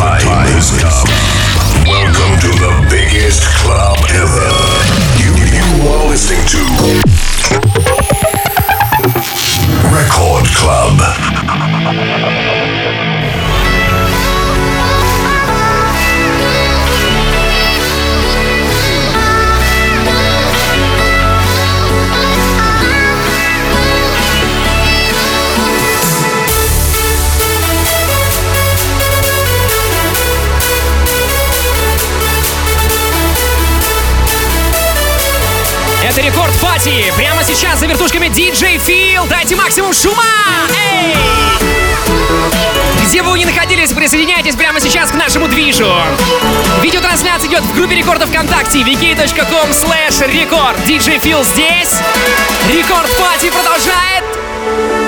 [0.00, 0.29] Spotify.
[39.70, 40.24] максимум шума!
[40.76, 41.14] Эй!
[43.04, 45.88] Где бы вы ни находились, присоединяйтесь прямо сейчас к нашему движу.
[46.82, 50.74] Видеотрансляция идет в группе рекордов ВКонтакте vk.com slash record.
[50.86, 52.00] DJ Фил здесь.
[52.68, 54.99] Рекорд Пати продолжает.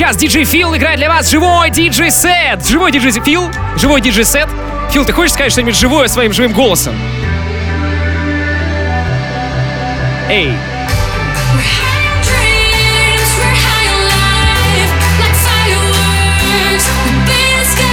[0.00, 2.66] сейчас диджей Фил играет для вас живой диджей-сет.
[2.66, 4.48] Живой диджей Фил, живой диджей-сет.
[4.92, 6.94] Фил, ты хочешь сказать что-нибудь живое своим живым голосом?
[10.30, 10.54] Эй,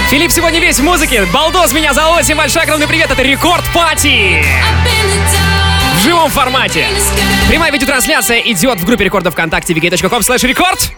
[0.08, 1.26] Филипп сегодня весь в музыке.
[1.26, 2.22] Балдос меня зовут.
[2.22, 3.10] Всем большой огромный привет.
[3.10, 4.42] Это Record Party.
[5.98, 6.86] В живом формате.
[7.50, 10.97] Прямая видеотрансляция идет в группе рекордов ВКонтакте vk.com slash record.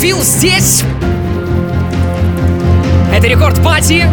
[0.00, 0.82] Фил здесь.
[3.14, 4.08] Это рекорд пати.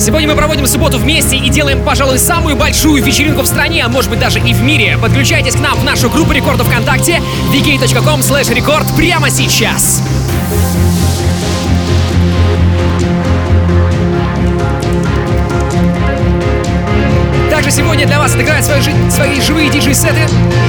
[0.00, 4.08] Сегодня мы проводим субботу вместе и делаем, пожалуй, самую большую вечеринку в стране, а может
[4.08, 4.96] быть даже и в мире.
[4.96, 7.20] Подключайтесь к нам в нашу группу рекордов ВКонтакте
[7.52, 10.02] vk.com slash рекорд прямо сейчас.
[17.50, 20.26] Также сегодня для вас отыграют свои, свои живые диджей-сеты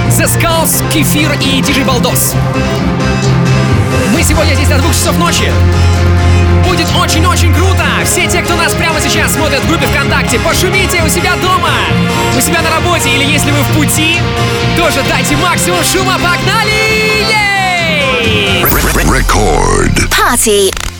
[0.09, 2.35] The Skulls, Кефир и диджей Балдос.
[4.23, 5.51] Сегодня здесь до двух часов ночи.
[6.65, 7.83] Будет очень-очень круто!
[8.05, 11.71] Все те, кто нас прямо сейчас смотрят в группе ВКонтакте, пошумите у себя дома,
[12.37, 14.17] у себя на работе или если вы в пути,
[14.77, 17.03] тоже дайте максимум шума, погнали!
[19.13, 20.09] Record.
[20.09, 20.92] Party.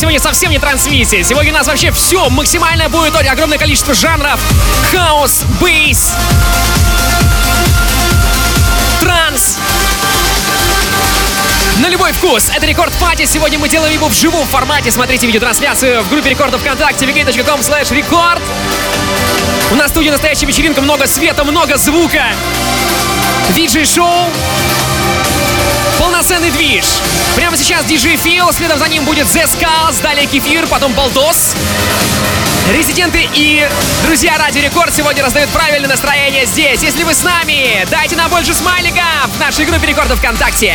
[0.00, 1.22] Сегодня совсем не трансмиссия.
[1.22, 4.40] Сегодня у нас вообще все максимально будет огромное количество жанров.
[4.90, 6.12] Хаос, бейс,
[8.98, 9.58] транс.
[11.80, 12.48] На любой вкус.
[12.54, 13.26] Это Рекорд Пати.
[13.26, 14.90] Сегодня мы делаем его в живом формате.
[14.90, 18.40] Смотрите видеотрансляцию в группе рекордов ВКонтакте vk.com slash record.
[19.70, 22.24] У нас в студии настоящая вечеринка, много света, много звука.
[23.50, 24.30] Диджей-шоу.
[26.00, 26.86] Полноценный движ.
[27.36, 31.54] Прямо сейчас диджей Фил, следом за ним будет The Skulls, далее Кефир, потом Балдос.
[32.72, 33.68] Резиденты и
[34.04, 36.82] друзья Радио Рекорд сегодня раздают правильное настроение здесь.
[36.82, 40.74] Если вы с нами, дайте нам больше смайликов в нашей группе рекордов ВКонтакте.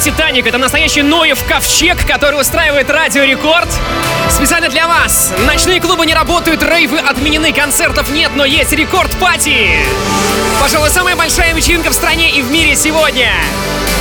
[0.00, 3.68] Титаник, это настоящий Ноев ковчег, который устраивает Радио Рекорд.
[4.30, 5.30] Специально для вас.
[5.46, 9.78] Ночные клубы не работают, рейвы отменены, концертов нет, но есть рекорд пати.
[10.58, 13.30] Пожалуй, самая большая вечеринка в стране и в мире сегодня.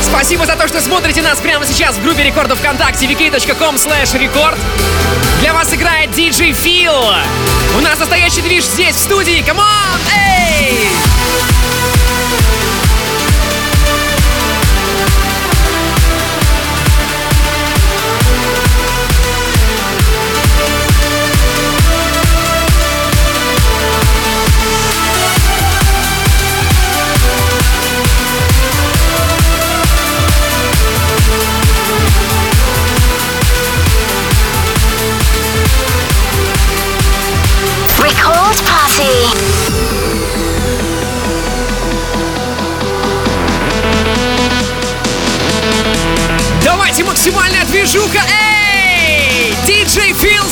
[0.01, 4.57] Спасибо за то, что смотрите нас прямо сейчас в группе рекордов ВКонтакте vk.com slash рекорд.
[5.41, 7.15] Для вас играет DJ Phil.
[7.77, 9.43] У нас настоящий движ здесь, в студии.
[9.45, 9.99] Come on!
[10.15, 10.87] Эй!
[47.29, 48.21] Максимальная движуха.
[48.27, 49.53] Эй!
[49.65, 50.48] Диджей Фил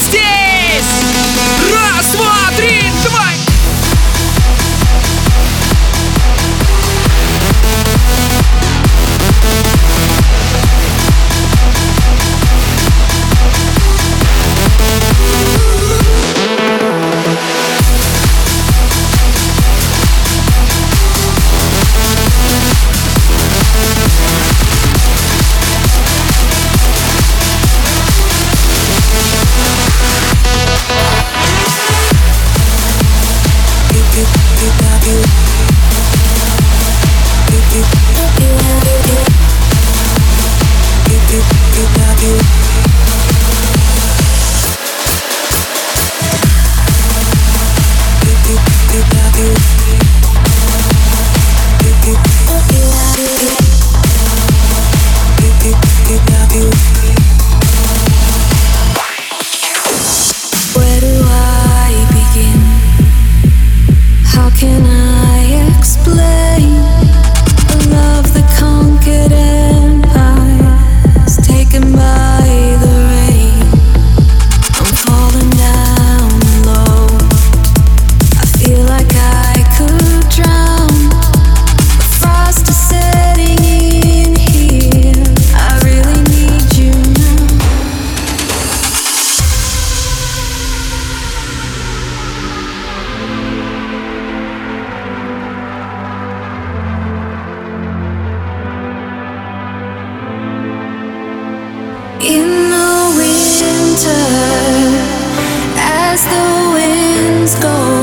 [107.55, 107.96] go.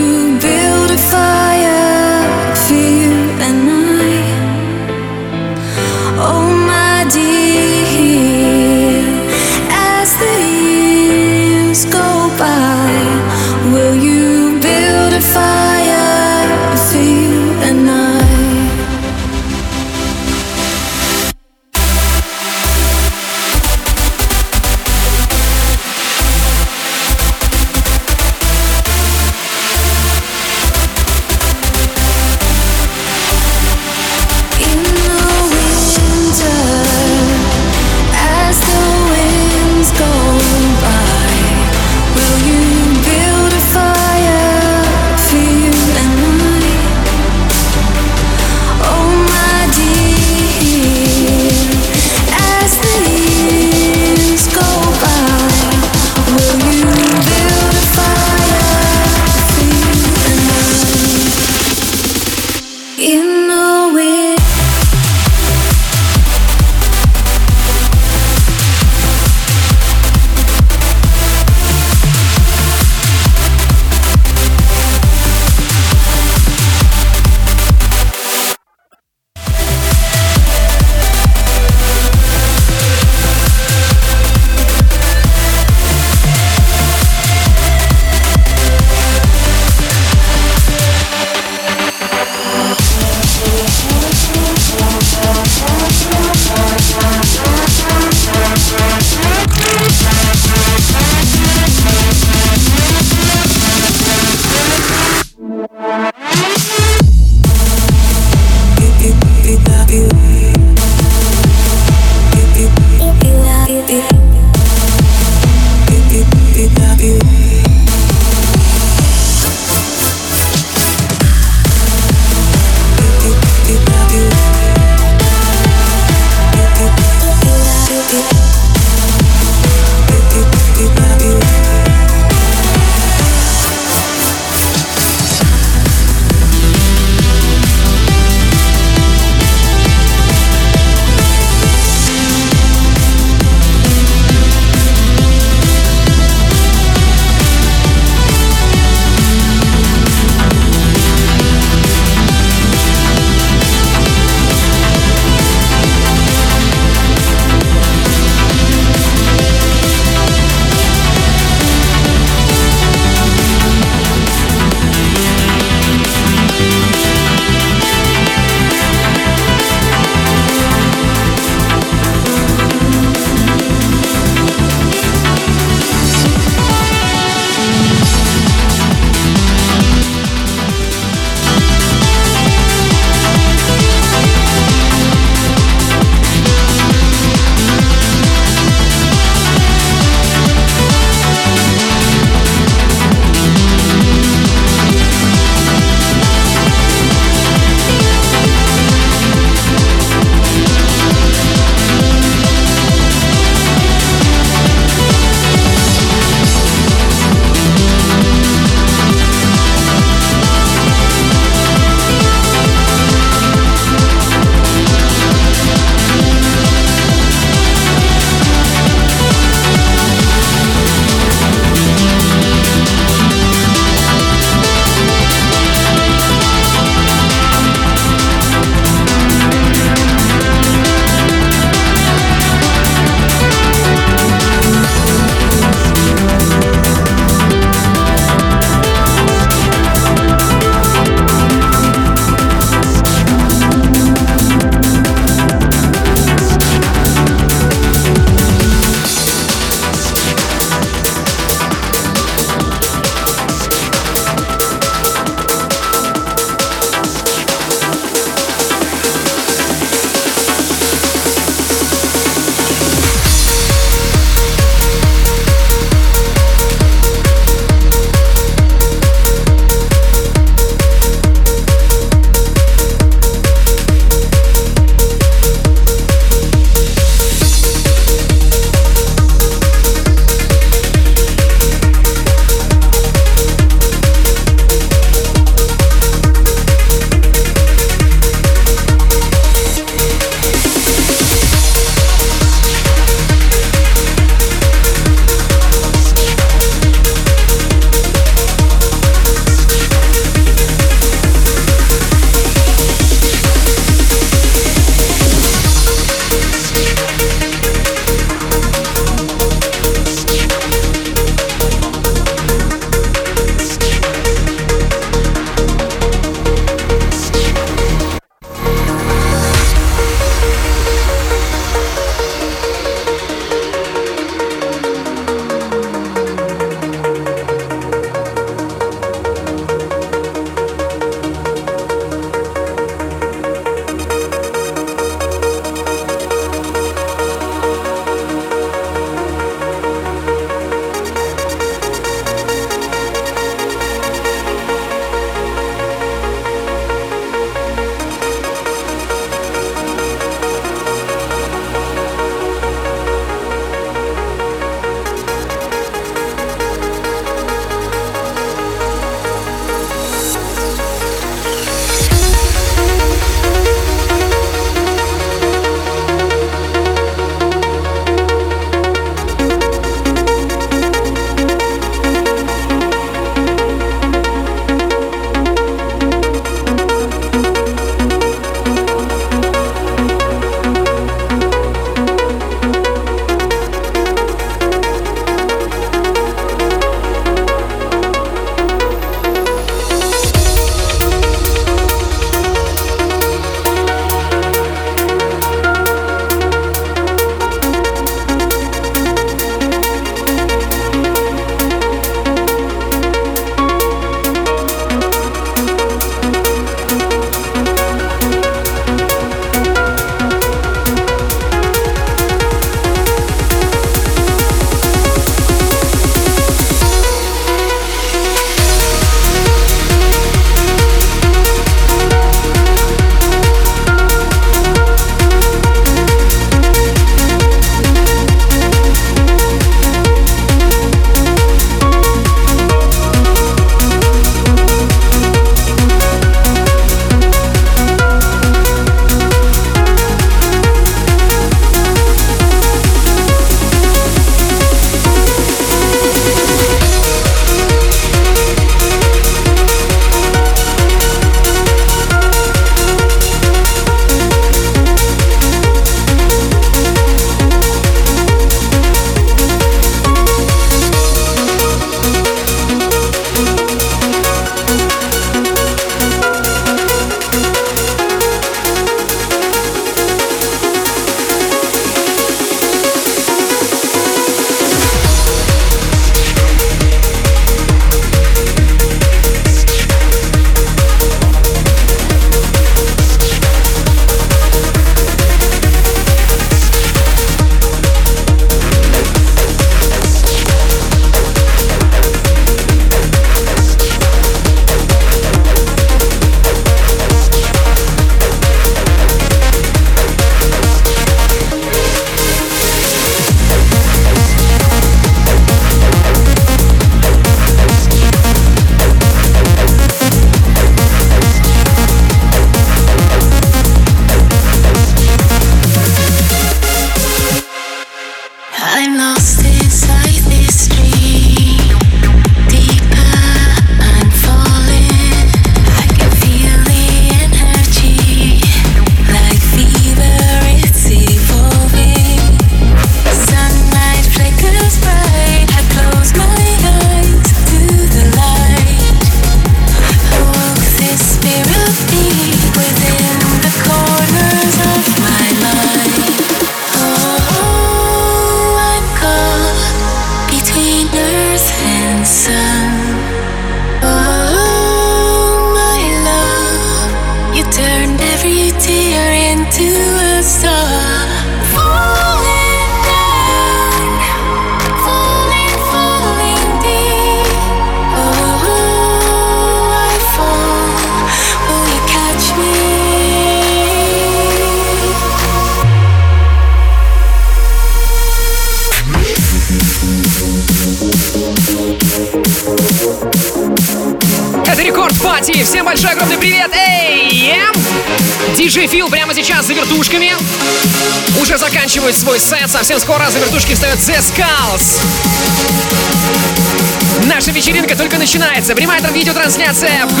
[599.31, 600.00] Видеотрансляция в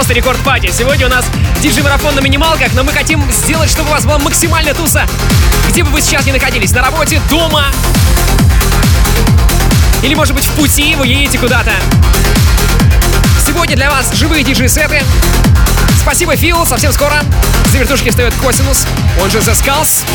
[0.00, 0.72] просто рекорд-пати.
[0.74, 1.26] Сегодня у нас
[1.60, 5.06] диджей-марафон на минималках, но мы хотим сделать, чтобы у вас была максимальная туса,
[5.68, 7.66] где бы вы сейчас ни находились, на работе, дома,
[10.02, 11.72] или, может быть, в пути, вы едете куда-то.
[13.46, 15.02] Сегодня для вас живые диджей-сеты.
[16.00, 16.64] Спасибо, Фил.
[16.64, 17.22] Совсем скоро
[17.66, 18.86] за вертушки встает Косинус,
[19.22, 20.06] он же The Skulls.